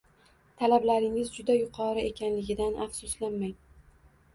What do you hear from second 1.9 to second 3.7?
ekanligidan afsuslanmang